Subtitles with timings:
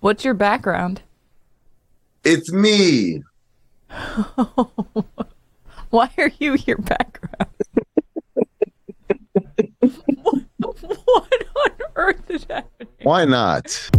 [0.00, 1.02] What's your background?
[2.24, 3.22] It's me.
[5.90, 7.50] Why are you your background?
[9.80, 10.44] what,
[11.04, 12.88] what on earth is happening?
[13.02, 13.90] Why not?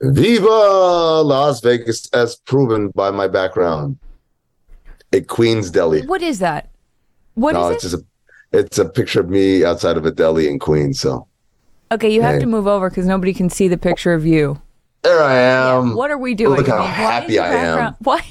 [0.00, 3.98] Viva Las Vegas, as proven by my background.
[5.12, 6.06] A Queens deli.
[6.06, 6.70] What is that?
[7.34, 8.00] What no, is it?
[8.52, 11.00] It's a picture of me outside of a deli in Queens.
[11.00, 11.26] So
[11.90, 12.40] Okay, you have Hey.
[12.40, 14.60] to move over because nobody can see the picture of you.
[15.02, 15.94] there I am.
[15.94, 16.58] What are we doing?
[16.58, 17.94] Look how happy I am.
[18.02, 18.22] Why?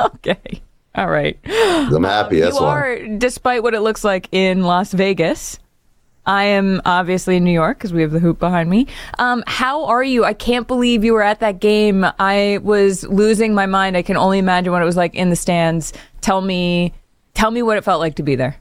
[0.00, 0.60] okay.
[0.94, 1.38] All right.
[1.46, 2.40] I'm happy.
[2.40, 2.76] That's you why.
[2.78, 5.58] are, despite what it looks like in Las Vegas.
[6.26, 8.86] I am obviously in New York because we have the hoop behind me.
[9.18, 10.24] Um, how are you?
[10.24, 12.04] I can't believe you were at that game.
[12.18, 13.96] I was losing my mind.
[13.96, 15.92] I can only imagine what it was like in the stands.
[16.20, 16.92] Tell me,
[17.34, 18.56] tell me what it felt like to be there.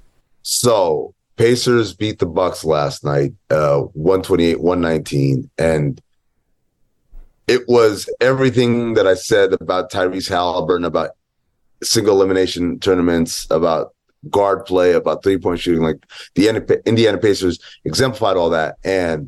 [0.50, 5.50] So Pacers beat the Bucks last night, uh, 128, 119.
[5.58, 6.02] And
[7.48, 11.10] it was everything that I said about Tyrese Haliburton, about
[11.84, 13.94] single elimination tournaments, about
[14.30, 15.84] guard play, about three point shooting.
[15.84, 16.48] Like the
[16.86, 18.78] Indiana Pacers exemplified all that.
[18.86, 19.28] And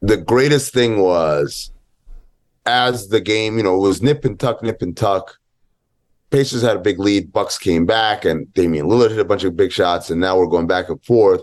[0.00, 1.72] the greatest thing was
[2.66, 5.38] as the game, you know, it was nip and tuck, nip and tuck.
[6.32, 7.30] Pacers had a big lead.
[7.30, 10.46] Bucks came back, and Damian Lillard hit a bunch of big shots, and now we're
[10.46, 11.42] going back and forth.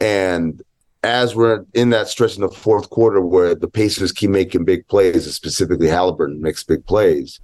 [0.00, 0.62] And
[1.02, 4.86] as we're in that stretch in the fourth quarter where the Pacers keep making big
[4.86, 7.40] plays, specifically Haliburton makes big plays,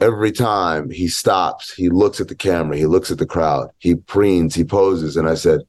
[0.00, 3.94] every time he stops, he looks at the camera, he looks at the crowd, he
[3.94, 5.60] preens, he poses, and I said,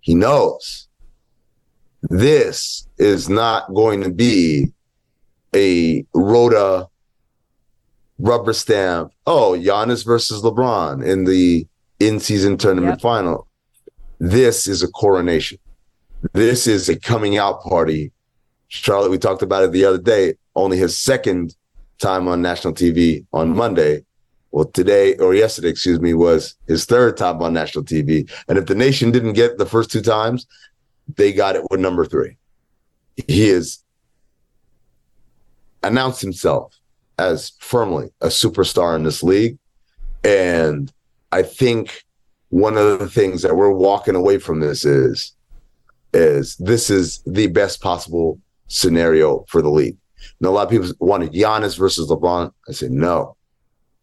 [0.00, 0.86] he knows
[2.02, 4.72] this is not going to be
[5.54, 6.88] a rota
[8.18, 9.12] rubber stamp.
[9.26, 11.66] Oh, Giannis versus LeBron in the
[12.00, 13.00] in-season tournament Yep.
[13.00, 13.46] final.
[14.18, 15.58] This is a coronation.
[16.32, 18.12] This is a coming out party.
[18.68, 20.34] Charlotte, we talked about it the other day.
[20.54, 21.54] Only his second
[21.98, 24.04] time on national TV on Monday.
[24.50, 28.30] Well, today or yesterday, excuse me, was his third time on national TV.
[28.48, 30.46] And if the nation didn't get the first two times,
[31.16, 32.36] they got it with number three.
[33.28, 33.82] He has
[35.82, 36.74] announced himself
[37.18, 39.58] as firmly a superstar in this league.
[40.24, 40.92] And
[41.32, 42.04] I think
[42.50, 45.32] one of the things that we're walking away from this is
[46.12, 49.96] is this is the best possible scenario for the league.
[50.40, 52.52] And a lot of people wanted Giannis versus LeBron.
[52.68, 53.36] I said no.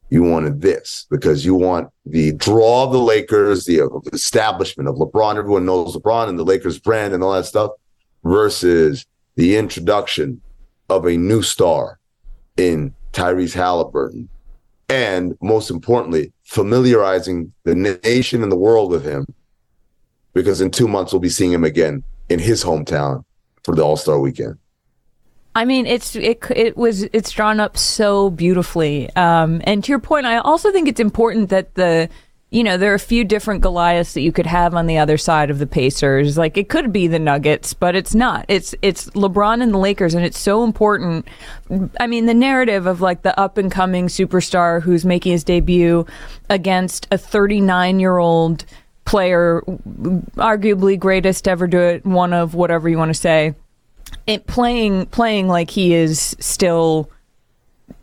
[0.09, 4.96] You wanted this because you want the draw of the Lakers, the uh, establishment of
[4.96, 5.38] LeBron.
[5.38, 7.72] Everyone knows LeBron and the Lakers brand and all that stuff,
[8.23, 10.40] versus the introduction
[10.90, 12.00] of a new star
[12.57, 14.28] in Tyrese Haliburton.
[14.90, 19.25] And most importantly, familiarizing the nation and the world with him
[20.34, 23.23] because in two months we'll be seeing him again in his hometown
[23.64, 24.58] for the All Star weekend.
[25.55, 29.09] I mean, it's it it was it's drawn up so beautifully.
[29.16, 32.09] Um, and to your point, I also think it's important that the
[32.53, 35.17] you know there are a few different Goliaths that you could have on the other
[35.17, 36.38] side of the Pacers.
[36.38, 38.46] Like it could be the Nuggets, but it's not.
[38.47, 41.28] It's it's LeBron and the Lakers, and it's so important.
[42.00, 46.05] I mean, the narrative of like the up and coming superstar who's making his debut
[46.47, 48.66] against a 39 year old
[49.06, 49.61] player,
[50.38, 53.56] arguably greatest ever do it, one of whatever you want to say
[54.28, 57.09] it playing playing like he is still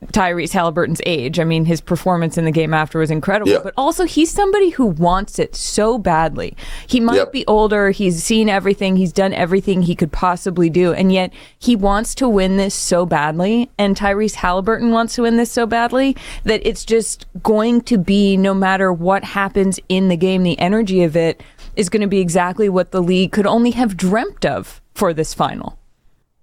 [0.07, 1.39] Tyrese Haliburton's age.
[1.39, 3.59] I mean, his performance in the game after was incredible, Yeah.
[3.63, 6.57] but also he's somebody who wants it so badly.
[6.87, 7.33] He might Yep.
[7.33, 11.77] be older, he's seen everything, he's done everything he could possibly do, and yet he
[11.77, 13.69] wants to win this so badly.
[13.79, 18.37] And Tyrese Haliburton wants to win this so badly that it's just going to be
[18.39, 21.43] no matter what happens in the game, the energy of it
[21.77, 25.35] is going to be exactly what the league could only have dreamt of for this
[25.35, 25.79] final.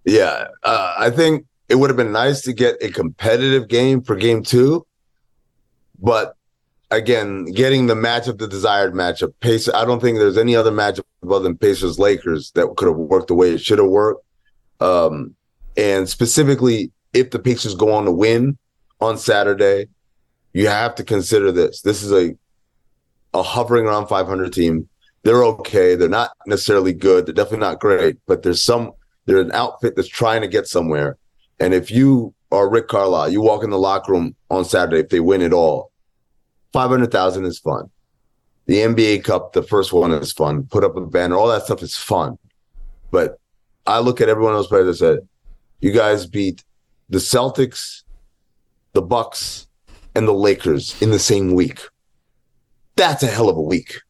[0.06, 4.16] Yeah, uh, I think it would have been nice to get a competitive game for
[4.16, 4.86] game two,
[6.00, 6.36] but
[6.92, 9.74] again, getting the matchup, the desired matchup, Pacers.
[9.74, 13.28] I don't think there's any other matchup other than Pacers Lakers that could have worked
[13.28, 14.24] the way it should have worked.
[14.80, 15.36] Um,
[15.76, 18.58] and specifically, if the Pacers go on to win
[19.02, 19.88] on Saturday,
[20.54, 21.82] you have to consider this.
[21.82, 22.36] This is a
[23.34, 24.88] a hovering around 500 team.
[25.24, 25.96] They're okay.
[25.96, 27.26] They're not necessarily good.
[27.26, 28.94] They're definitely not great, but there's some.
[29.26, 31.18] They're an outfit that's trying to get somewhere.
[31.60, 35.10] And if you are Rick Carlisle, you walk in the locker room on Saturday, if
[35.10, 35.92] they win it all,
[36.74, 37.90] 500,000 is fun.
[38.66, 40.64] The NBA Cup, the first one is fun.
[40.64, 42.38] Put up a banner, all that stuff is fun.
[43.12, 43.40] But
[43.86, 45.20] I look at everyone else players and said,
[45.80, 46.64] you guys beat
[47.10, 48.04] the Celtics,
[48.94, 49.68] the Bucks,
[50.16, 51.82] and the Lakers in the same week.
[52.96, 54.02] That's a hell of a week.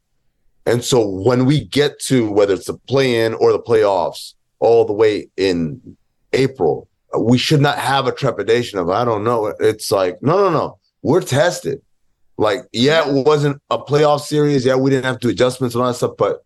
[0.65, 4.85] And so when we get to whether it's the play in or the playoffs, all
[4.85, 5.97] the way in
[6.33, 6.86] April,
[7.17, 9.53] we should not have a trepidation of, I don't know.
[9.59, 10.79] It's like, no, no, no.
[11.01, 11.81] We're tested.
[12.37, 14.65] Like, yeah, it wasn't a playoff series.
[14.65, 16.43] Yeah, we didn't have to do adjustments and all that stuff, but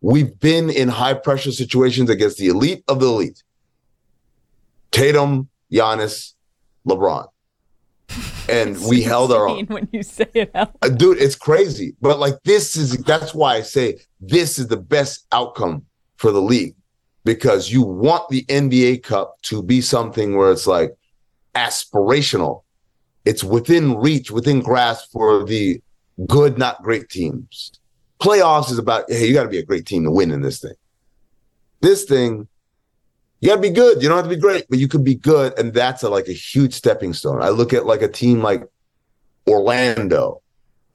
[0.00, 3.42] we've been in high pressure situations against the elite of the elite.
[4.90, 6.34] Tatum, Giannis,
[6.86, 7.26] LeBron.
[8.48, 9.66] And we held our own.
[9.66, 13.56] When you say it out Uh, dude it's crazy but like this is that's why
[13.56, 15.84] i say this is the best outcome
[16.16, 16.76] for the league
[17.24, 20.96] because you want the nba cup to be something where it's like
[21.54, 22.62] aspirational.
[23.24, 25.80] It's within reach within grasp for the
[26.26, 27.72] good not great teams.
[28.20, 30.60] Playoffs is about hey you got to be a great team to win in this
[30.60, 30.74] thing.
[31.80, 32.48] This thing
[33.40, 34.02] you got to be good.
[34.02, 36.28] You don't have to be great but you could be good and that's a, like
[36.28, 37.42] a huge stepping stone.
[37.42, 38.64] I look at like a team like
[39.48, 40.42] Orlando.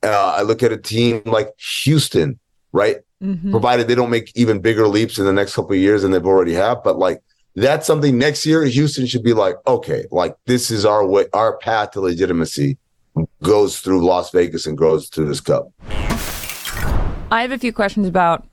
[0.02, 1.50] Uh, I look at a team like
[1.84, 2.40] Houston,
[2.72, 2.98] right?
[3.24, 3.51] Mhm.
[3.51, 6.25] Provided they don't make even bigger leaps in the next couple of years than they've
[6.25, 6.83] already have.
[6.83, 7.21] But like
[7.56, 11.57] that's something next year, Houston should be like, okay, like this is our way, our
[11.57, 12.77] path to legitimacy
[13.44, 15.71] goes through Las Vegas and goes to this cup.
[17.31, 18.48] I have a few questions about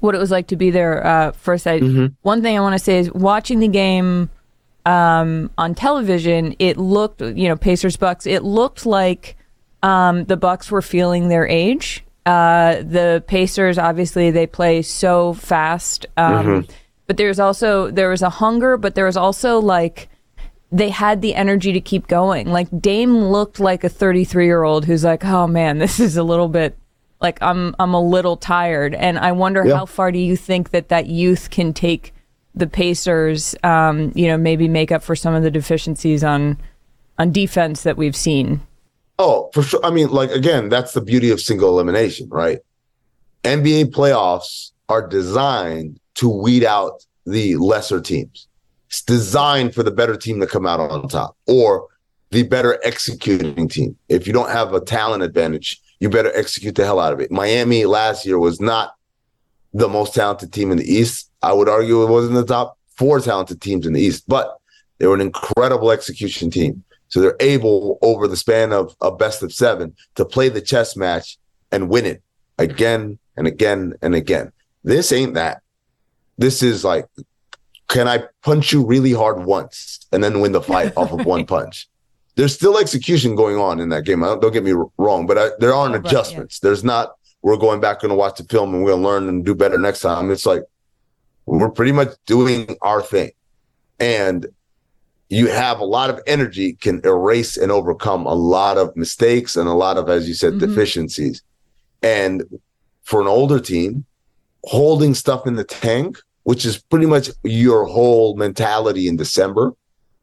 [0.00, 1.06] what it was like to be there.
[1.06, 1.78] Uh, first, I,
[2.22, 4.30] one thing I want to say is watching the game
[4.86, 8.26] um, on television, it looked, you know, Pacers Bucks.
[8.26, 9.36] It looked like
[9.82, 12.04] um, the Bucks were feeling their age.
[12.24, 16.66] Uh, the Pacers, obviously, they play so fast, um,
[17.06, 20.08] but there's also there was a hunger, but there was also like
[20.70, 22.46] they had the energy to keep going.
[22.48, 26.22] Like Dame looked like a 33 year old who's like, oh man, this is a
[26.22, 26.78] little bit
[27.20, 29.76] like I'm I'm a little tired, and I wonder Yeah.
[29.78, 32.14] how far do you think that that youth can take
[32.54, 33.54] the Pacers?
[33.64, 36.56] Um, you know, maybe make up for some of the deficiencies on
[37.18, 38.60] on defense that we've seen.
[39.18, 39.84] Oh, for sure.
[39.84, 42.60] I mean, like again, that's the beauty of single elimination, right?
[43.44, 48.48] NBA playoffs are designed to weed out the lesser teams.
[48.88, 51.88] It's designed for the better team to come out on top or
[52.30, 53.96] the better executing team.
[54.08, 57.30] If you don't have a talent advantage, you better execute the hell out of it.
[57.30, 58.94] Miami last year was not
[59.72, 61.30] the most talented team in the East.
[61.42, 64.58] I would argue it wasn't the top four talented teams in the East, but
[64.98, 66.84] they were an incredible execution team.
[67.12, 70.96] So they're able, over the span of a best of seven, to play the chess
[70.96, 71.36] match
[71.70, 72.22] and win it
[72.58, 74.50] again and again and again.
[74.82, 75.60] This ain't that.
[76.38, 77.04] This is like,
[77.88, 81.44] can I punch you really hard once and then win the fight off of one
[81.54, 81.86] punch?
[82.36, 84.20] There's still execution going on in that game.
[84.20, 86.08] Don't, don't get me wrong, but I, there aren't Right, yeah.
[86.08, 86.60] adjustments.
[86.60, 89.44] There's not, we're going back and watch the film and we're going to learn and
[89.44, 90.30] do better next time.
[90.30, 90.62] It's like,
[91.44, 93.32] we're pretty much doing our thing.
[94.00, 94.46] And
[95.38, 99.66] you have a lot of energy can erase and overcome a lot of mistakes and
[99.66, 100.60] a lot of, as you said, Mhm.
[100.66, 101.40] deficiencies.
[102.02, 102.44] And
[103.02, 104.04] for an older team,
[104.64, 109.72] holding stuff in the tank, which is pretty much your whole mentality in December.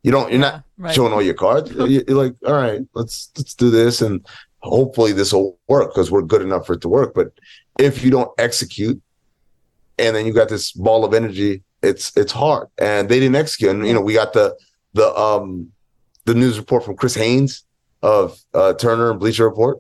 [0.04, 0.94] You don't, you're not right.
[0.96, 1.72] showing all your cards.
[1.76, 4.14] You're you're like, all right, let's let's do this, and
[4.60, 7.12] hopefully this will work because we're good enough for it to work.
[7.20, 7.30] But
[7.80, 9.02] if you don't execute,
[9.98, 12.68] and then you got this ball of energy, it's it's hard.
[12.78, 13.72] And they didn't execute.
[13.72, 14.56] And you know, we got the
[14.94, 15.72] the um
[16.26, 17.64] the news report from Chris Haynes
[18.02, 19.80] of uh, Turner and Bleacher Report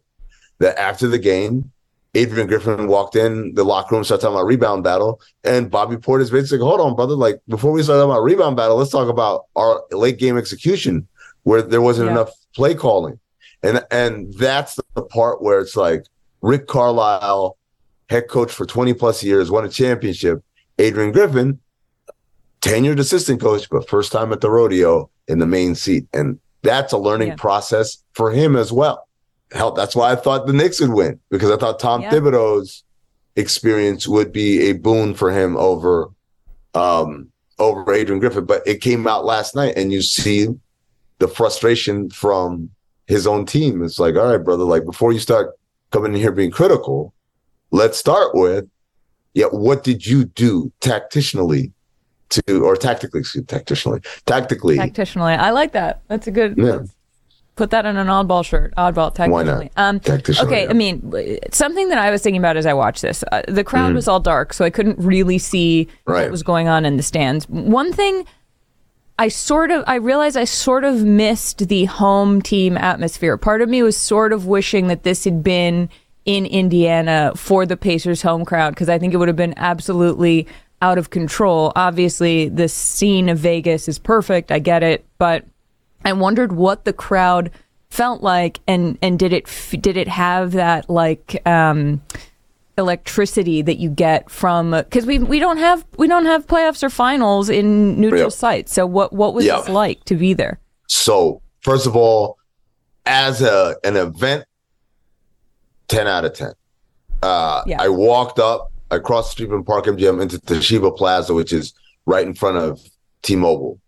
[0.59, 1.71] that after the game,
[2.15, 6.31] Adrian Griffin walked in the locker room, started talking about rebound battle, and Bobby Portis
[6.31, 9.45] basically, hold on, brother, like before we start talking about rebound battle, let's talk about
[9.55, 11.07] our late game execution.
[11.43, 12.11] where there wasn't Yeah.
[12.11, 13.17] enough play calling.
[13.63, 16.03] And and that's the part where it's like
[16.41, 17.57] Rick Carlisle,
[18.09, 20.43] head coach for 20 plus years, won a championship.
[20.77, 21.59] Adrian Griffin,
[22.61, 26.05] tenured assistant coach, but first time at the rodeo in the main seat.
[26.13, 27.35] And that's a learning Yeah.
[27.35, 29.07] process for him as well.
[29.51, 32.11] Hell, that's why I thought the Knicks would win because I thought Tom Yeah.
[32.11, 32.83] Thibodeau's
[33.35, 36.09] experience would be a boon for him over
[36.75, 38.45] um over Adrian Griffin.
[38.45, 40.47] But it came out last night and you see
[41.19, 42.69] the frustration from
[43.07, 43.83] his own team.
[43.83, 45.57] It's like, all right, brother, like before you start
[45.91, 47.13] coming in here being critical,
[47.71, 48.65] let's start with,
[49.33, 51.73] yeah, what did you do tactically
[52.29, 56.01] to, or tactically, excuse tactically, tactically, Tactically, I like that.
[56.07, 56.57] That's a good.
[56.57, 56.79] yeah,
[57.55, 58.73] Put that on an oddball shirt.
[58.77, 59.31] Oddball tactically.
[59.31, 59.71] Why not?
[59.75, 60.69] Um, Tactically, okay, yeah.
[60.69, 63.93] I mean, something that I was thinking about as I watched this, uh, the crowd
[63.93, 65.87] was all dark, so I couldn't really see.
[66.05, 66.21] Right.
[66.21, 67.49] what was going on in the stands.
[67.49, 68.25] One thing
[69.19, 73.35] I sort of, I realized I sort of missed the home team atmosphere.
[73.35, 75.89] Part of me was sort of wishing that this had been
[76.23, 80.47] in Indiana for the Pacers home crowd because I think it would have been absolutely
[80.81, 81.71] out of control.
[81.75, 84.51] Obviously, the scene of Vegas is perfect.
[84.51, 85.45] I get it, but
[86.05, 87.51] I wondered what the crowd
[87.89, 92.01] felt like, and and did it f- did it have that like um,
[92.77, 96.89] electricity that you get from because we we don't have we don't have playoffs or
[96.89, 98.31] finals in neutral Yep.
[98.31, 98.73] sites.
[98.73, 99.57] So what what was Yep.
[99.61, 100.59] this like to be there?
[100.87, 102.37] So first of all,
[103.05, 104.45] as a an event,
[105.87, 106.53] ten out of ten.
[107.21, 107.81] Uh, Yeah.
[107.81, 111.73] I walked up, I crossed the street from Park MGM into Toshiba Plaza, which is
[112.05, 112.81] right in front of
[113.21, 113.79] T-Mobile.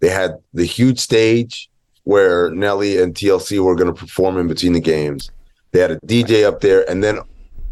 [0.00, 1.70] They had the huge stage
[2.04, 5.30] where Nelly and TLC were going to perform in between the games.
[5.72, 7.20] They had a DJ up there, and then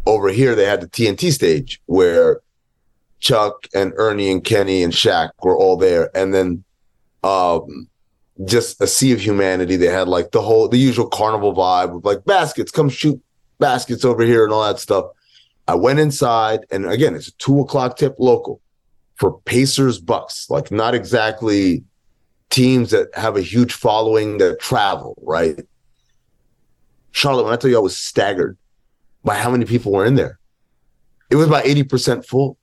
[0.07, 2.41] over here they had the TNT stage where
[3.21, 6.65] Chuck and Ernie and Kenny and Shaq were all there, and then
[7.25, 7.89] um,
[8.45, 9.77] just a sea of humanity.
[9.77, 13.21] They had like the whole the usual carnival vibe with like baskets, come shoot
[13.59, 15.07] baskets over here and all that stuff.
[15.69, 18.63] I went inside, and again, it's a two o'clock tip local
[19.17, 21.85] for Pacers Bucks, like not exactly
[22.49, 25.61] teams that have a huge following that travel, right?
[27.11, 28.57] Charlotte, when I tell you I was staggered
[29.25, 30.39] by how many people were in there,
[31.31, 32.57] it was about 80% full.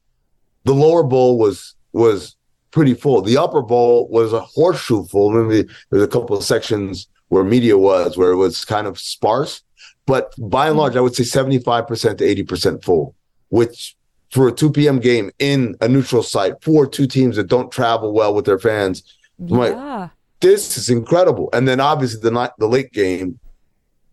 [0.63, 2.35] The lower bowl was was
[2.71, 3.21] pretty full.
[3.21, 5.29] The upper bowl was a horseshoe full.
[5.29, 9.61] Maybe there's a couple of sections where media was where it was kind of sparse,
[10.05, 13.15] but by and large, I would say 75% to 80% full,
[13.49, 13.95] which
[14.31, 14.99] for a 2 p.m.
[14.99, 19.03] game in a neutral site for two teams that don't travel well with their fans,
[19.39, 21.49] I'm like, this is incredible.
[21.53, 23.39] And then obviously the night, the late game,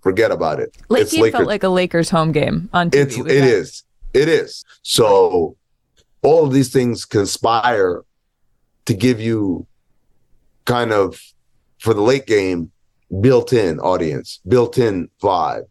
[0.01, 0.77] forget about it.
[0.89, 1.39] late it's game Lakers.
[1.39, 3.03] felt like a Lakers home game on TV.
[3.03, 3.35] It's, it that.
[3.35, 3.85] is.
[4.15, 4.65] It is.
[4.83, 5.57] So
[6.23, 8.03] all of these things conspire
[8.87, 9.67] to give you
[10.65, 11.21] kind of
[11.79, 12.71] for the late game
[13.21, 15.65] built-in audience, built-in vibe.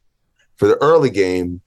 [0.61, 1.59] For the early game,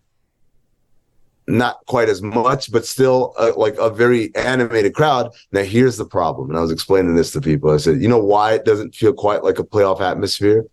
[1.49, 5.33] not quite as much, but still uh, like a very animated crowd.
[5.51, 7.73] Now here's the problem, and I was explaining this to people.
[7.73, 10.67] I said, you know why it doesn't feel quite like a playoff atmosphere?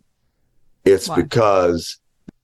[0.85, 1.15] It's Why?
[1.15, 1.97] because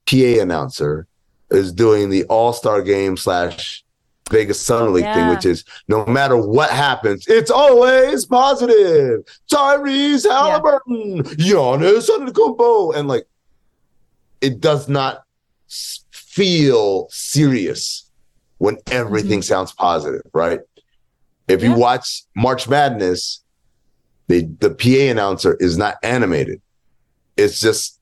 [0.08, 1.06] PA announcer
[1.52, 3.86] is doing the All Star Game slash
[4.32, 9.22] Vegas Summer League thing, which is no matter what happens, it's always positive.
[9.48, 13.28] Tyrese Haliburton, Giannis Antetokounmpo, and like
[14.42, 15.24] it does not
[16.12, 18.10] feel serious
[18.58, 20.60] when everything sounds positive, right?
[21.48, 21.80] If you Mm-hmm.
[21.80, 23.44] Watch March Madness,
[24.28, 26.62] the the PA announcer is not animated.
[27.38, 28.00] It's just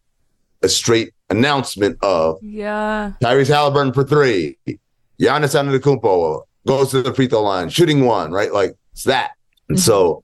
[0.64, 4.58] a straight announcement of Yeah, Tyrese Haliburton for three.
[5.20, 8.52] Giannis Antetokounmpo goes to the free throw line, shooting one, right?
[8.52, 9.32] Like it's that.
[9.70, 10.24] And so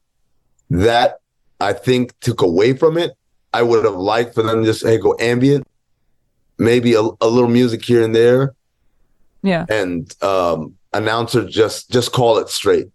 [0.69, 1.19] that
[1.59, 3.11] I think took away from it.
[3.53, 5.67] I would have liked for them to just hey go ambient,
[6.61, 8.53] maybe a, a little music here and there,
[9.41, 9.65] yeah.
[9.67, 12.87] and um, announcer just just call it straight.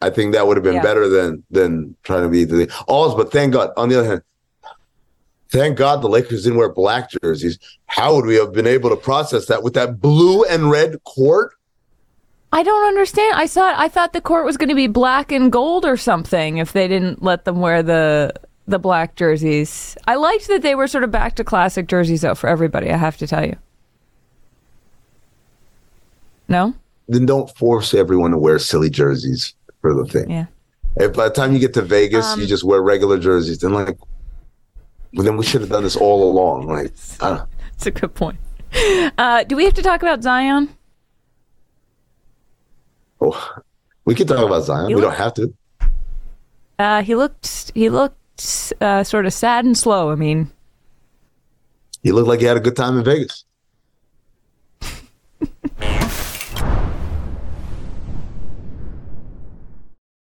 [0.00, 0.82] I think that would have been Yeah.
[0.82, 3.14] better than than trying to be the all.
[3.16, 3.70] But thank God.
[3.76, 4.22] On the other hand,
[5.50, 7.58] thank God the Lakers didn't wear black jerseys.
[7.86, 11.52] How would we have been able to process that with that blue and red court?
[12.54, 13.34] I don't understand.
[13.36, 16.58] I thought I thought the court was going to be black and gold or something
[16.58, 18.32] if they didn't let them wear the
[18.66, 19.96] the black jerseys.
[20.06, 22.96] I liked that they were sort of back to classic jerseys though for everybody, I
[22.96, 23.56] have to tell you.
[26.48, 26.74] No?
[27.08, 30.30] Then don't force everyone to wear silly jerseys for the thing.
[30.30, 30.46] Yeah.
[30.96, 33.72] If by the time you get to Vegas, Um, you just wear regular jerseys, then
[33.72, 33.96] like,
[35.14, 36.68] well, then we should have done this all along.
[36.68, 37.48] Like, I don't-
[37.84, 38.38] a good point.
[39.18, 40.68] Uh, do we have to talk about Zion?
[43.20, 43.54] oh,
[44.04, 44.88] we can talk about Zion.
[44.90, 45.54] You we look- don't have to.
[46.78, 48.16] Uh, he looked he looked
[48.80, 50.10] uh, sort of sad and slow.
[50.10, 50.50] I mean,
[52.02, 53.44] you look like you had a good time in Vegas.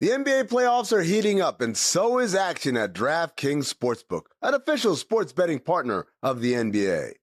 [0.01, 4.95] The NBA playoffs are heating up, and so is action at DraftKings Sportsbook, an official
[4.95, 7.15] sports betting partner of the NBA.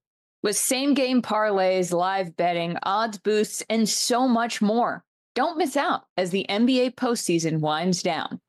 [0.43, 5.03] With same game parlays, live betting, odds boosts, and so much more.
[5.35, 8.41] Don't miss out as the NBA postseason winds down.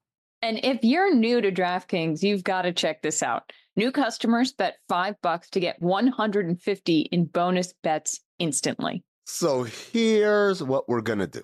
[0.41, 3.51] And if you're new to DraftKings, you've got to check this out.
[3.75, 9.03] New customers bet five bucks to get 150 in bonus bets instantly.
[9.25, 11.43] So here's what we're going to do.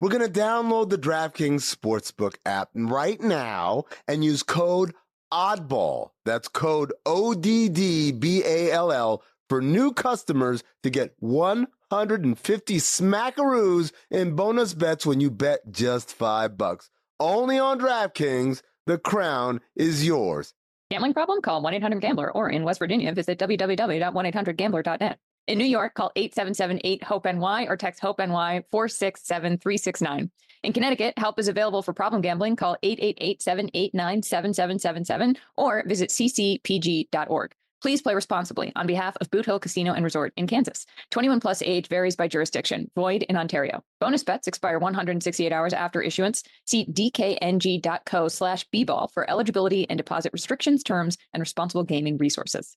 [0.00, 4.92] We're going to download the DraftKings Sportsbook app right now and use code
[5.32, 6.10] ODDBALL.
[6.24, 12.76] That's code O D D B A L L for new customers to get 150
[12.78, 16.90] smackaroos in bonus bets when you bet just five bucks.
[17.22, 20.54] Only on DraftKings, the crown is yours.
[20.90, 21.40] Gambling problem?
[21.40, 25.18] Call 1 800 Gambler or in West Virginia, visit www.1800Gambler.net.
[25.46, 30.30] In New York, call 877-8-HOPE-NY or text HOPE-NY 467-369.
[30.64, 32.56] In Connecticut, help is available for problem gambling.
[32.56, 37.54] Call 888-789-7777 or visit ccpg.org.
[37.82, 40.86] Please play responsibly on behalf of Boot Hill Casino and Resort in Kansas.
[41.10, 42.88] 21 plus age varies by jurisdiction.
[42.94, 43.82] Void in Ontario.
[43.98, 46.44] Bonus bets expire 168 hours after issuance.
[46.64, 52.76] See dkng.co slash bball for eligibility and deposit restrictions, terms, and responsible gaming resources.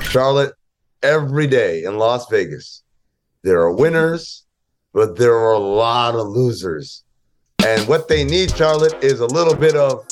[0.00, 0.54] Charlotte,
[1.02, 2.82] every day in Las Vegas,
[3.42, 4.46] there are winners,
[4.94, 7.04] but there are a lot of losers.
[7.62, 10.06] And what they need, Charlotte, is a little bit of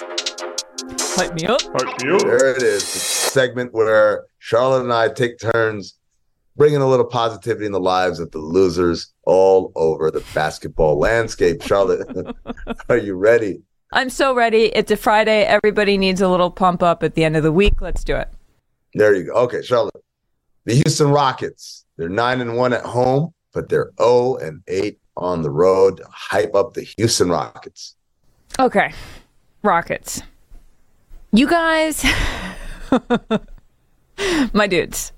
[1.16, 1.62] hype me up.
[1.62, 2.20] Hype me up.
[2.20, 2.82] There it is.
[2.82, 5.98] It's a segment where Charlotte and I take turns
[6.56, 11.62] bringing a little positivity in the lives of the losers all over the basketball landscape.
[11.62, 12.34] Charlotte,
[12.88, 13.62] are you ready?
[13.92, 14.66] I'm so ready.
[14.66, 15.44] It's a Friday.
[15.44, 17.80] Everybody needs a little pump up at the end of the week.
[17.80, 18.28] Let's do it.
[18.94, 19.32] There you go.
[19.32, 20.02] Okay, Charlotte.
[20.64, 25.42] The Houston Rockets, they're 9 and 1 at home, but they're 0 and 8 on
[25.42, 26.02] the road.
[26.10, 27.94] Hype up the Houston Rockets.
[28.58, 28.92] Okay.
[29.62, 30.22] Rockets.
[31.36, 32.02] You guys,
[34.54, 35.12] my dudes.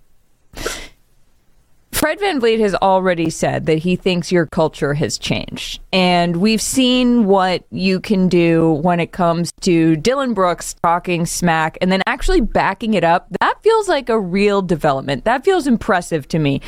[1.93, 5.81] Fred VanVleet has already said that he thinks your culture has changed.
[5.93, 11.79] And we've seen what you can do when it comes to Dillon Brooks talking smack
[11.81, 13.29] and then actually backing it up.
[13.39, 15.25] That feels like a real development.
[15.25, 16.61] That feels impressive to me.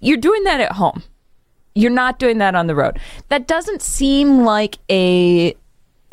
[0.00, 1.02] You're doing that at home.
[1.74, 2.98] You're not doing that on the road.
[3.28, 5.54] That doesn't seem like a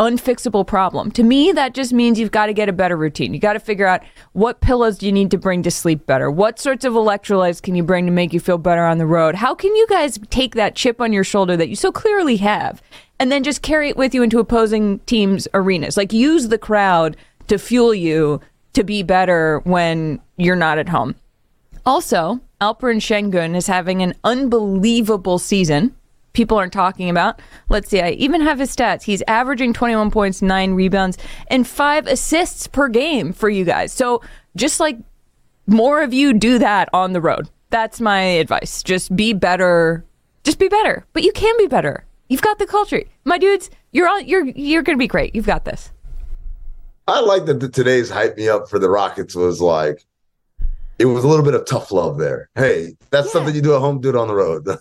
[0.04, 1.12] unfixable problem.
[1.12, 3.34] To me, that just means you've got to get a better routine.
[3.34, 6.30] You got to figure out what pillows do you need to bring to sleep better?
[6.30, 9.36] What sorts of electrolytes can you bring to make you feel better on the road?
[9.36, 12.82] How can you guys take that chip on your shoulder that you so clearly have
[13.20, 15.96] and then just carry it with you into opposing teams' arenas?
[15.98, 17.16] Like use the crowd
[17.48, 18.42] to fuel you
[18.74, 21.16] to be better when you're not at home.
[21.86, 25.96] Also, Alperen Sengun is having an unbelievable season
[26.34, 27.40] people aren't talking about.
[27.70, 28.02] Let's see.
[28.02, 29.04] I even have his stats.
[29.04, 31.18] He's averaging 21 points, nine rebounds,
[31.48, 33.94] and five assists per game for you guys.
[33.94, 34.22] So
[34.56, 34.98] just like
[35.68, 37.50] more of you do that on the road.
[37.70, 38.84] That's my advice.
[38.84, 40.06] Just be better.
[40.44, 41.06] Just be better.
[41.14, 42.06] But you can be better.
[42.30, 43.04] You've got the culture.
[43.26, 45.36] My dudes, you're all, you're you're going to be great.
[45.36, 45.92] You've got this.
[47.08, 50.06] I like that the, today's hype me up for the Rockets was like
[51.00, 52.50] it was a little bit of tough love there.
[52.56, 53.34] Hey, that's yeah.
[53.34, 54.68] something you do at home, do it on the road.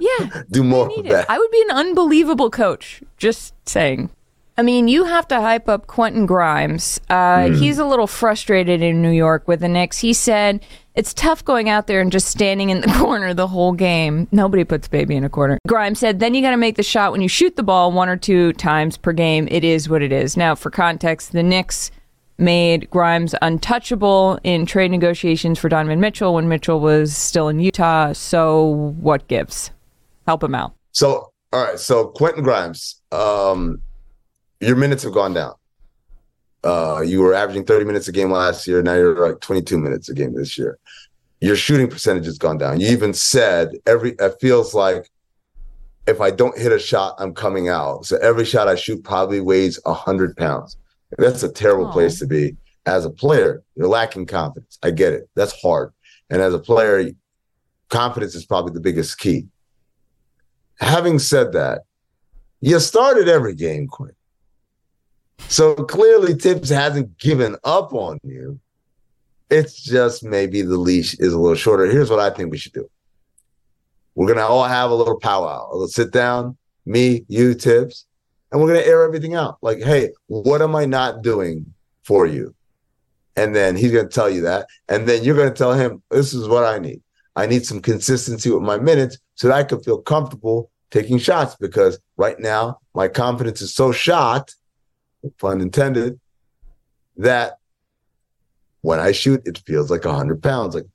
[0.00, 0.42] Yeah.
[0.50, 1.28] Do more of that.
[1.28, 3.02] I would be an unbelievable coach.
[3.16, 4.10] Just saying.
[4.56, 7.00] I mean, you have to hype up Quentin Grimes.
[7.10, 7.58] Uh, mm.
[7.58, 9.98] He's a little frustrated in New York with the Knicks.
[9.98, 13.72] He said it's tough going out there and just standing in the corner the whole
[13.72, 14.28] game.
[14.30, 15.58] Nobody puts baby in a corner.
[15.66, 18.08] Grimes said, then you got to make the shot when you shoot the ball one
[18.08, 19.48] or two times per game.
[19.50, 20.36] It is what it is.
[20.36, 21.90] Now, for context, the Knicks
[22.38, 28.12] made Grimes untouchable in trade negotiations for Donovan Mitchell when Mitchell was still in Utah.
[28.12, 28.64] So,
[29.00, 29.72] what gives?
[30.26, 30.74] Help him out.
[30.92, 31.78] So, all right.
[31.78, 33.80] So, Quentin Grimes, um,
[34.60, 35.54] your minutes have gone down.
[36.62, 38.82] Uh, you were averaging 30 minutes a game last year.
[38.82, 40.78] Now you're like 22 minutes a game this year.
[41.40, 42.80] Your shooting percentage has gone down.
[42.80, 45.10] You even said every, it feels like
[46.06, 48.06] if I don't hit a shot, I'm coming out.
[48.06, 50.78] So every shot I shoot probably weighs 100 pounds.
[51.18, 51.92] That's a terrible Aww.
[51.92, 52.56] place to be.
[52.86, 54.78] As a player, you're lacking confidence.
[54.82, 55.28] I get it.
[55.34, 55.92] That's hard.
[56.30, 57.10] And as a player,
[57.88, 59.46] confidence is probably the biggest key
[60.80, 61.82] having said that,
[62.60, 64.12] you started every game, Quinn.
[65.48, 68.58] So clearly, Thibs hasn't given up on you.
[69.50, 71.86] It's just maybe the leash is a little shorter.
[71.86, 72.88] Here's what I think we should do.
[74.14, 75.70] We're gonna all have a little powwow.
[75.74, 76.56] Let's sit down,
[76.86, 78.06] me, you, Thibs,
[78.54, 79.58] and we're going to air everything out.
[79.62, 82.54] Like, hey, what am I not doing for you?
[83.34, 84.68] And then he's going to tell you that.
[84.88, 87.02] And then you're going to tell him, this is what I need.
[87.36, 91.56] I need some consistency with my minutes so that I can feel comfortable taking shots
[91.56, 94.54] because right now my confidence is so shot,
[95.38, 96.20] pun intended,
[97.16, 97.58] that
[98.82, 100.74] when I shoot, it feels like 100 pounds.
[100.74, 100.86] Like,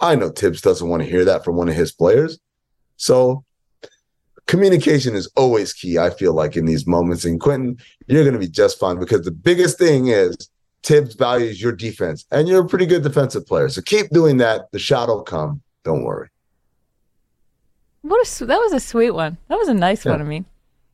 [0.00, 2.38] I know Thibs doesn't want to hear that from one of his players.
[2.96, 3.44] So
[4.46, 7.24] communication is always key, I feel like, in these moments.
[7.24, 10.36] And Quentin, you're going to be just fine because the biggest thing is
[10.82, 13.68] Thibs values your defense, and you're a pretty good defensive player.
[13.68, 14.70] So keep doing that.
[14.72, 15.62] The shot will come.
[15.88, 16.28] Don't worry.
[18.02, 19.38] What a that was a sweet one.
[19.48, 20.12] That was a nice yeah.
[20.12, 20.20] one.
[20.20, 20.44] I mean,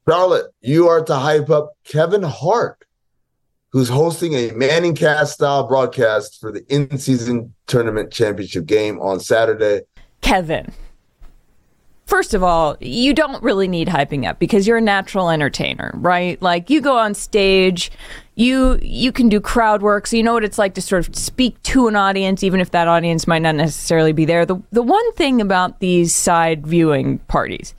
[0.08, 2.84] Charlotte, you are to hype up Kevin Hart,
[3.70, 9.18] who's hosting a Manning cast style broadcast for the in season tournament championship game on
[9.18, 9.80] Saturday.
[10.20, 10.72] Kevin,
[12.06, 16.40] First of all, you don't really need hyping up because you're a natural entertainer, right?
[16.42, 17.90] Like you go on stage,
[18.34, 21.16] you you can do crowd work, so you know what it's like to sort of
[21.16, 24.44] speak to an audience, even if that audience might not necessarily be there.
[24.44, 27.74] The the one thing about these side viewing parties,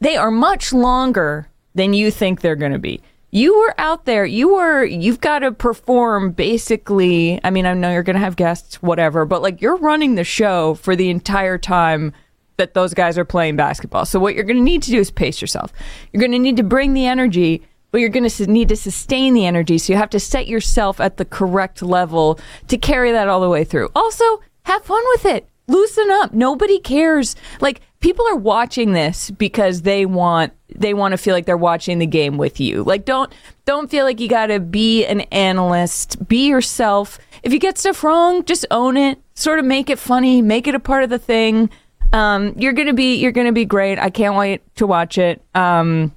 [0.00, 3.00] they are much longer than you think they're going to be.
[3.30, 7.38] You were out there, you were you've got to perform basically.
[7.44, 10.24] I mean, I know you're going to have guests, whatever, but like you're running the
[10.24, 12.12] show for the entire time
[12.58, 14.04] that those guys are playing basketball.
[14.04, 15.72] So what you're going to need to do is pace yourself.
[16.12, 19.32] You're going to need to bring the energy, but you're going to need to sustain
[19.32, 19.78] the energy.
[19.78, 23.48] So you have to set yourself at the correct level to carry that all the
[23.48, 23.90] way through.
[23.96, 25.48] Also, have fun with it.
[25.68, 26.32] Loosen up.
[26.32, 27.36] Nobody cares.
[27.60, 31.98] Like people are watching this because they want they want to feel like they're watching
[31.98, 32.82] the game with you.
[32.82, 33.32] Like don't
[33.66, 36.26] don't feel like you got to be an analyst.
[36.26, 37.18] Be yourself.
[37.42, 39.20] If you get stuff wrong, just own it.
[39.34, 41.68] Sort of make it funny, make it a part of the thing.
[42.12, 43.98] Um, you're gonna be you're gonna be great.
[43.98, 45.42] I can't wait to watch it.
[45.54, 46.14] Um,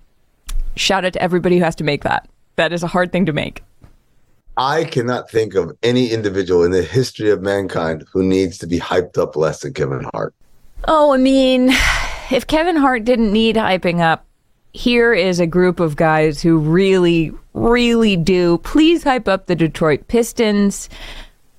[0.75, 2.29] shout out to everybody who has to make that.
[2.55, 3.63] That is a hard thing to make.
[4.57, 8.79] I cannot think of any individual in the history of mankind who needs to be
[8.79, 10.33] hyped up less than Kevin Hart.
[10.87, 11.69] Oh, I mean,
[12.31, 14.25] if Kevin Hart didn't need hyping up,
[14.73, 18.57] here is a group of guys who really, really do.
[18.59, 20.89] Please hype up the Detroit Pistons.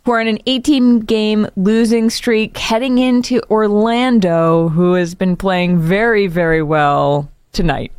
[0.05, 6.27] We're on an 18 game losing streak heading into Orlando, who has been playing very,
[6.27, 7.93] very well tonight.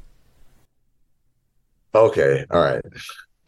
[1.95, 2.81] Okay, all right.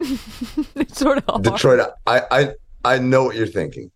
[0.74, 1.90] it's sort of Detroit.
[2.06, 3.90] I, I I know what you're thinking.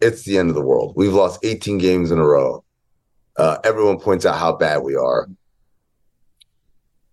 [0.00, 0.94] It's the end of the world.
[0.96, 2.64] We've lost 18 games in a row.
[3.36, 5.28] Uh, everyone points out how bad we are.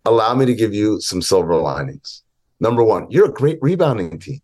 [0.06, 2.24] Allow me to give you some silver linings.
[2.60, 4.42] Number one, you're a great rebounding team.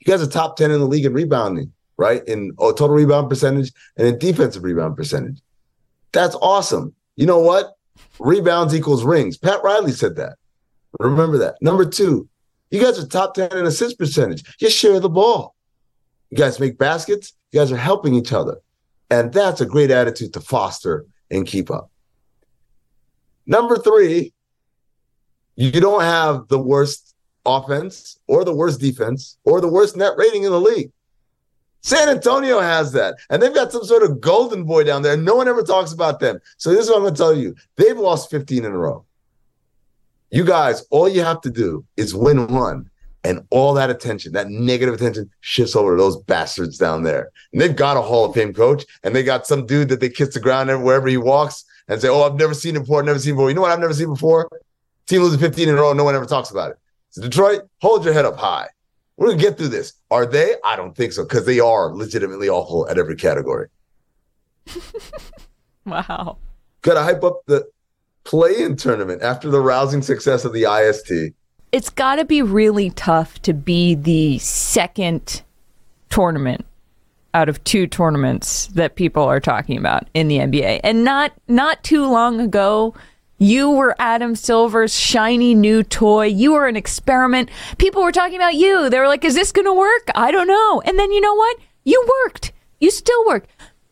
[0.00, 2.26] You guys are top 10 in the league in rebounding, right?
[2.26, 5.40] In oh, total rebound percentage and in defensive rebound percentage.
[6.12, 6.94] That's awesome.
[7.16, 7.76] You know what?
[8.18, 9.36] Rebounds equals rings.
[9.36, 10.36] Pat Riley said that.
[10.98, 11.56] Remember that.
[11.60, 12.28] Number two,
[12.70, 14.44] you guys are top 10 in assist percentage.
[14.60, 15.54] You share the ball.
[16.30, 17.32] You guys make baskets.
[17.52, 18.58] You guys are helping each other.
[19.10, 21.90] And that's a great attitude to foster and keep up.
[23.46, 24.34] Number three,
[25.56, 27.07] you don't have the worst
[27.48, 30.92] offense or the worst defense or the worst net rating in the league.
[31.80, 33.16] San Antonio has that.
[33.30, 35.14] And they've got some sort of golden boy down there.
[35.14, 36.40] And No one ever talks about them.
[36.56, 37.54] So this is what I'm going to tell you.
[37.76, 39.04] They've lost 15 in a row.
[40.30, 42.90] You guys, all you have to do is win one.
[43.24, 47.30] And all that attention, that negative attention, shifts over to those bastards down there.
[47.52, 50.08] And they've got a Hall of Fame coach, and they got some dude that they
[50.08, 53.18] kiss the ground wherever he walks and say, Oh, I've never seen him before, never
[53.18, 53.48] seen before.
[53.48, 54.48] You know what I've never seen before?
[55.06, 56.78] Team losing 15 in a row, no one ever talks about it.
[57.10, 58.68] So Detroit, hold your head up high.
[59.16, 59.94] We're gonna get through this.
[60.10, 60.54] Are they?
[60.64, 63.68] I don't think so, because they are legitimately awful at every category.
[65.84, 66.38] wow.
[66.82, 67.68] Gotta hype up the
[68.24, 71.34] play-in tournament after the rousing success of the IST.
[71.72, 75.42] It's gotta be really tough to be the second
[76.10, 76.64] tournament
[77.34, 80.80] out of two tournaments that people are talking about in the NBA.
[80.84, 82.94] And not not too long ago,
[83.38, 86.26] you were Adam Silver's shiny new toy.
[86.26, 87.50] You were an experiment.
[87.78, 88.90] People were talking about you.
[88.90, 90.10] They were like, is this going to work?
[90.14, 90.82] I don't know.
[90.84, 91.56] And then you know what?
[91.84, 92.52] You worked.
[92.80, 93.46] You still work.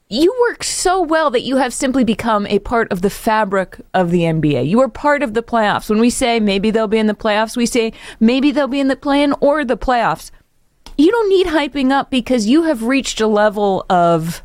[0.09, 4.11] You work so well that you have simply become a part of the fabric of
[4.11, 4.69] the NBA.
[4.69, 5.89] You are part of the playoffs.
[5.89, 8.89] When we say maybe they'll be in the playoffs, we say maybe they'll be in
[8.89, 10.31] the play in or the playoffs.
[10.99, 14.43] You don't need hyping up because you have reached a level of,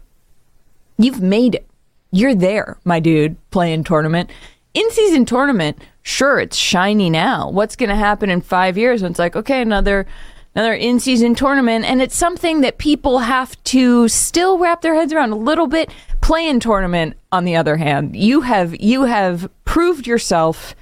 [0.98, 1.68] you've made it.
[2.12, 4.30] You're there, my dude, play-in tournament
[4.74, 7.50] in season tournament, sure, it's shiny now.
[7.50, 9.02] What's going to happen in five years?
[9.02, 10.06] And it's like, okay, another
[10.54, 15.14] another in season tournament, and it's something that people have to still wrap their heads
[15.14, 15.90] around a little bit.
[16.22, 20.76] Play in tournament, on the other hand, you have you have proved yourself.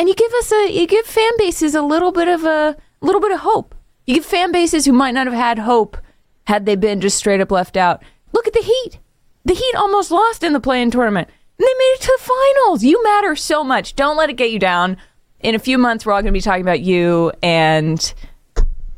[0.00, 3.20] and you give us a you give fan bases a little bit of a little
[3.20, 3.74] bit of hope.
[4.06, 5.98] You give fan bases who might not have had hope
[6.46, 8.02] had they been just straight up left out.
[8.32, 8.98] Look at the Heat.
[9.44, 11.28] The Heat almost lost in the play-in tournament.
[11.60, 12.82] They made it to the finals.
[12.82, 13.94] You matter so much.
[13.94, 14.96] Don't let it get you down.
[15.40, 18.14] In a few months, we're all going to be talking about you, and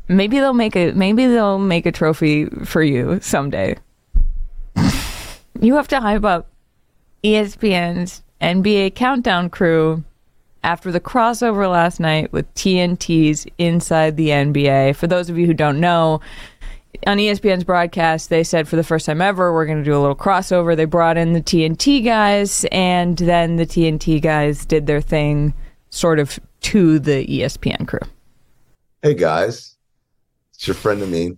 [0.07, 3.75] maybe they'll make a maybe they'll make a trophy for you someday.
[5.59, 6.51] you have to hype up
[7.21, 10.05] ESPN's NBA countdown crew
[10.63, 14.95] after the crossover last night with TNT's Inside the NBA.
[14.95, 16.21] For those of you who don't know,
[17.07, 19.99] on ESPN's broadcast, they said for the first time ever, we're going to do a
[19.99, 20.75] little crossover.
[20.75, 25.53] They brought in the TNT guys, and then the TNT guys did their thing
[25.89, 27.99] sort of to the ESPN crew.
[29.01, 29.75] Hey guys,
[30.53, 31.37] it's your friend Amin.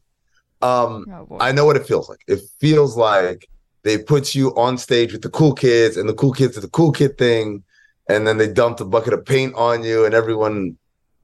[0.61, 2.21] Um, Oh, I know what it feels like.
[2.27, 3.47] It feels like
[3.83, 6.69] they put you on stage with the cool kids, and the cool kids did the
[6.69, 7.63] cool kid thing,
[8.09, 10.77] and then they dumped a bucket of paint on you, and everyone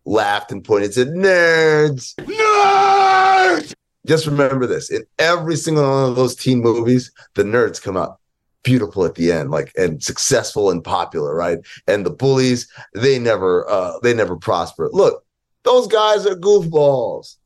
[0.05, 3.73] laughed and pointed and said, "Nerds, nerds."
[4.05, 8.17] Just remember this: in every single one of those teen movies, the nerds come out
[8.63, 11.59] beautiful at the end, like and successful and popular, right?
[11.87, 14.89] And the bullies, they never, uh, they never prosper.
[14.91, 15.23] Look,
[15.63, 17.37] those guys are goofballs.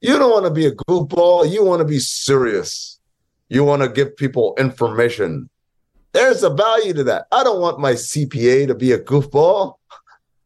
[0.00, 1.50] You don't want to be a goofball.
[1.50, 2.98] You want to be serious.
[3.48, 5.50] You want to give people information.
[6.12, 7.26] There's a value to that.
[7.30, 9.74] I don't want my CPA to be a goofball.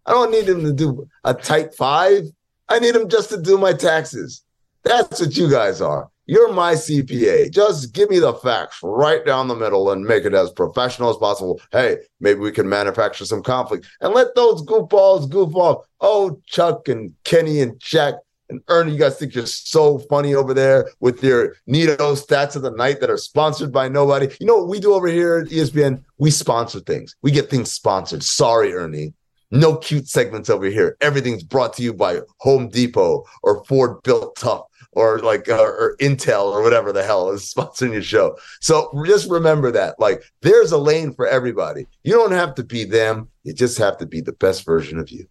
[0.07, 2.25] I don't need him to do a tight five.
[2.69, 4.44] I need him just to do my taxes.
[4.85, 6.11] That's what you guys are.
[6.27, 7.51] You're my CPA.
[7.51, 11.19] Just give me the facts right down the middle and make it as professional as
[11.19, 11.61] possible.
[11.71, 15.85] Hey, maybe we can manufacture some conflict and let those goofballs goof off.
[16.01, 18.19] Oh, Chuck and Kenny and Shaq
[18.51, 22.63] and Ernie, you guys think you're so funny over there with your Neato stats of
[22.63, 24.29] the night that are sponsored by nobody.
[24.39, 26.05] You know what we do over here at ESPN?
[26.19, 27.17] We sponsor things.
[27.23, 28.23] We get things sponsored.
[28.23, 29.15] Sorry, Ernie.
[29.51, 30.97] No cute segments over here.
[31.01, 35.97] Everything's brought to you by Home Depot or Ford Built Tough or like uh, or
[36.01, 38.37] Intel or whatever the hell is sponsoring your show.
[38.61, 39.99] So just remember that.
[39.99, 41.87] Like there's a lane for everybody.
[42.03, 43.29] You don't have to be them.
[43.43, 45.27] You just have to be the best version of you.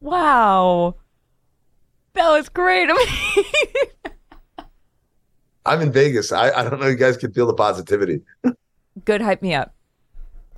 [0.00, 0.96] Wow.
[2.14, 2.88] That was great.
[2.90, 4.66] I mean,
[5.66, 6.32] I'm in Vegas.
[6.32, 6.86] I, I don't know.
[6.86, 8.22] You guys can feel the positivity.
[9.04, 9.74] good hype me up.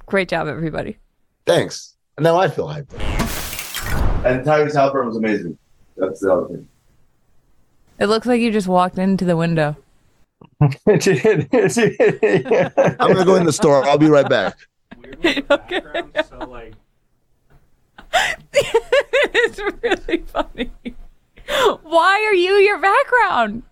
[0.06, 0.98] Great job, everybody.
[1.46, 1.96] Thanks.
[2.16, 2.92] And now I feel hyped.
[4.24, 5.56] And Tyrese Haliburton was amazing.
[5.96, 6.68] That's the other thing.
[7.98, 9.76] It looks like you just walked into the window.
[10.60, 11.48] I'm gonna
[13.24, 13.84] go in the store.
[13.84, 14.56] I'll be right back.
[15.24, 15.80] Okay.
[16.28, 16.74] So, like...
[18.12, 20.70] it's really funny.
[21.82, 23.62] Why are you your background?